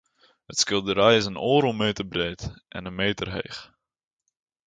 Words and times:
It 0.51 0.57
skilderij 0.59 1.17
is 1.19 1.27
oardel 1.49 1.73
meter 1.81 2.05
breed 2.13 2.41
en 2.75 2.85
in 2.89 2.95
meter 3.01 3.29
heech. 3.37 3.59